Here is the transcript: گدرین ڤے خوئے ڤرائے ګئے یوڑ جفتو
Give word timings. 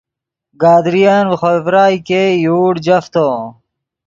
گدرین 0.61 1.23
ڤے 1.29 1.35
خوئے 1.39 1.59
ڤرائے 1.65 1.97
ګئے 2.07 2.23
یوڑ 2.43 2.73
جفتو 2.85 3.27